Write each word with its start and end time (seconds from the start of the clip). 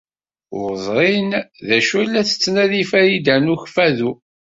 Ur 0.59 0.69
ẓrin 0.85 1.31
d 1.67 1.69
acu 1.77 1.95
ay 1.99 2.05
la 2.09 2.21
tettnadi 2.29 2.83
Farida 2.89 3.35
n 3.37 3.51
Ukeffadu. 3.53 4.11